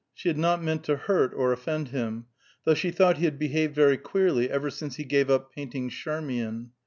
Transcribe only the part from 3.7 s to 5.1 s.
very queerly ever since he